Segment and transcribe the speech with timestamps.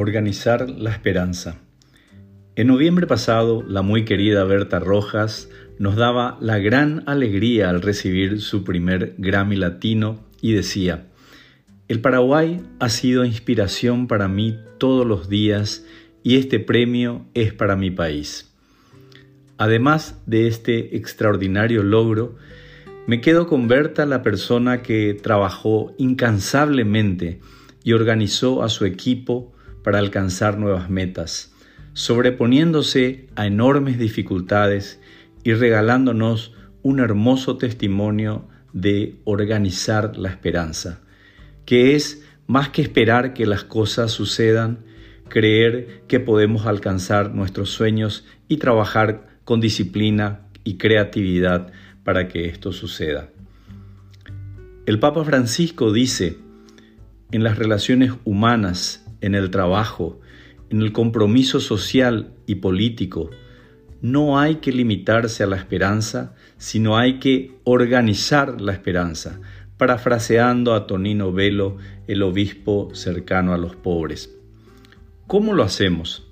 [0.00, 1.58] Organizar la esperanza.
[2.54, 8.40] En noviembre pasado, la muy querida Berta Rojas nos daba la gran alegría al recibir
[8.40, 11.08] su primer Grammy Latino y decía,
[11.88, 15.84] el Paraguay ha sido inspiración para mí todos los días
[16.22, 18.54] y este premio es para mi país.
[19.56, 22.36] Además de este extraordinario logro,
[23.08, 27.40] me quedo con Berta, la persona que trabajó incansablemente
[27.82, 31.52] y organizó a su equipo para alcanzar nuevas metas,
[31.92, 35.00] sobreponiéndose a enormes dificultades
[35.44, 41.00] y regalándonos un hermoso testimonio de organizar la esperanza,
[41.64, 44.84] que es más que esperar que las cosas sucedan,
[45.28, 51.72] creer que podemos alcanzar nuestros sueños y trabajar con disciplina y creatividad
[52.04, 53.30] para que esto suceda.
[54.86, 56.38] El Papa Francisco dice,
[57.30, 60.20] en las relaciones humanas, en el trabajo,
[60.70, 63.30] en el compromiso social y político,
[64.00, 69.40] no hay que limitarse a la esperanza, sino hay que organizar la esperanza,
[69.76, 74.34] parafraseando a Tonino Velo, el obispo cercano a los pobres.
[75.26, 76.26] ¿Cómo lo hacemos?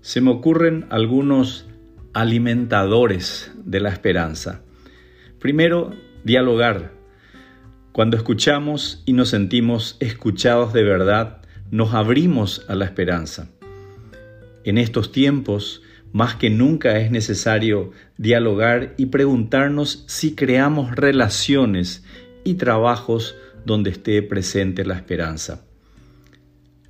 [0.00, 1.66] Se me ocurren algunos
[2.12, 4.62] alimentadores de la esperanza.
[5.38, 5.92] Primero,
[6.24, 6.92] dialogar.
[7.92, 13.48] Cuando escuchamos y nos sentimos escuchados de verdad, nos abrimos a la esperanza.
[14.64, 22.04] En estos tiempos, más que nunca es necesario dialogar y preguntarnos si creamos relaciones
[22.44, 25.64] y trabajos donde esté presente la esperanza.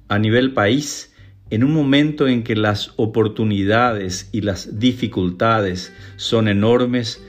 [0.09, 1.13] A nivel país,
[1.51, 7.23] en un momento en que las oportunidades y las dificultades son enormes,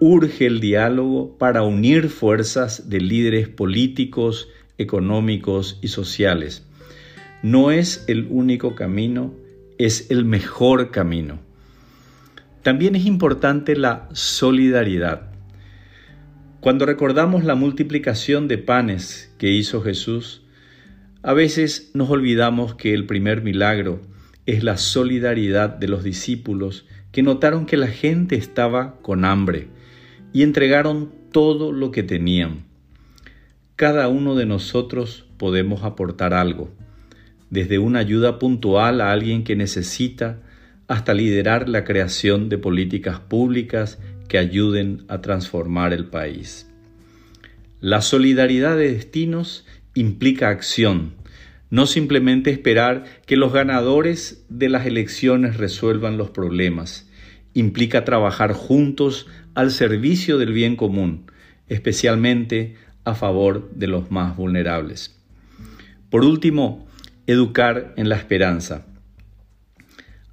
[0.00, 6.67] urge el diálogo para unir fuerzas de líderes políticos, económicos y sociales.
[7.42, 9.32] No es el único camino,
[9.78, 11.38] es el mejor camino.
[12.62, 15.30] También es importante la solidaridad.
[16.58, 20.42] Cuando recordamos la multiplicación de panes que hizo Jesús,
[21.22, 24.00] a veces nos olvidamos que el primer milagro
[24.44, 29.68] es la solidaridad de los discípulos que notaron que la gente estaba con hambre
[30.32, 32.64] y entregaron todo lo que tenían.
[33.76, 36.72] Cada uno de nosotros podemos aportar algo
[37.50, 40.40] desde una ayuda puntual a alguien que necesita
[40.86, 43.98] hasta liderar la creación de políticas públicas
[44.28, 46.70] que ayuden a transformar el país.
[47.80, 51.14] La solidaridad de destinos implica acción,
[51.70, 57.08] no simplemente esperar que los ganadores de las elecciones resuelvan los problemas.
[57.54, 61.30] Implica trabajar juntos al servicio del bien común,
[61.68, 65.18] especialmente a favor de los más vulnerables.
[66.10, 66.87] Por último,
[67.28, 68.86] educar en la esperanza.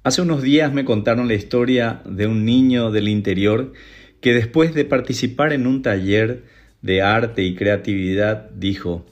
[0.02, 3.74] Hace unos días me contaron la historia de un niño del interior
[4.22, 6.44] que después de participar en un taller
[6.80, 9.04] de arte y creatividad dijo,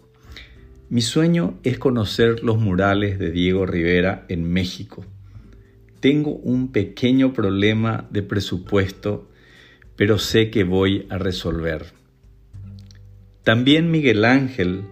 [0.89, 5.05] mi sueño es conocer los murales de Diego Rivera en México.
[6.01, 9.31] Tengo un pequeño problema de presupuesto,
[9.95, 11.85] pero sé que voy a resolver.
[13.43, 14.85] También Miguel Ángel,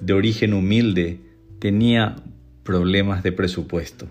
[0.00, 1.29] de origen humilde,
[1.60, 2.16] tenía
[2.64, 4.08] problemas de presupuesto.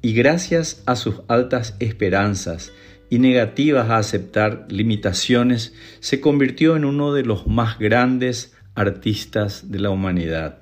[0.00, 2.72] Y gracias a sus altas esperanzas
[3.10, 9.80] y negativas a aceptar limitaciones, se convirtió en uno de los más grandes artistas de
[9.80, 10.58] la humanidad.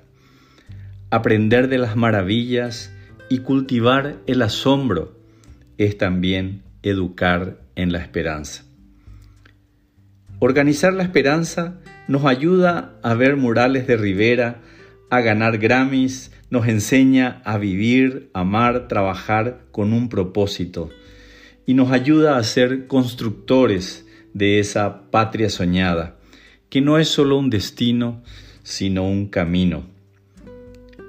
[1.11, 2.91] Aprender de las maravillas
[3.29, 5.15] y cultivar el asombro
[5.77, 8.63] es también educar en la esperanza.
[10.39, 14.61] Organizar la esperanza nos ayuda a ver murales de Rivera
[15.09, 20.89] a ganar Grammys, nos enseña a vivir, amar, trabajar con un propósito
[21.65, 26.17] y nos ayuda a ser constructores de esa patria soñada,
[26.69, 28.23] que no es solo un destino,
[28.63, 29.85] sino un camino.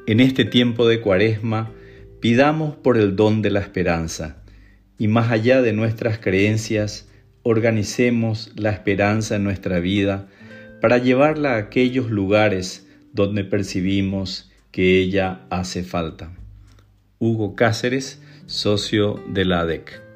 [0.06, 1.70] En este tiempo de cuaresma,
[2.20, 4.42] pidamos por el don de la esperanza
[4.98, 7.08] y más allá de nuestras creencias,
[7.42, 10.28] organicemos la esperanza en nuestra vida
[10.80, 12.87] para llevarla a aquellos lugares
[13.18, 16.30] donde percibimos que ella hace falta.
[17.18, 20.07] Hugo Cáceres, socio de la ADEC.